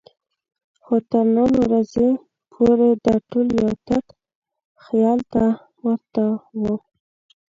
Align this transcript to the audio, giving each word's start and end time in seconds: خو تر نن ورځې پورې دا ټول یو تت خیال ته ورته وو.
خو 0.83 0.95
تر 1.09 1.25
نن 1.35 1.51
ورځې 1.63 2.07
پورې 2.51 2.89
دا 3.05 3.15
ټول 3.29 3.47
یو 3.61 3.71
تت 3.87 4.05
خیال 4.83 5.19
ته 5.33 5.43
ورته 5.85 6.25
وو. 6.61 6.75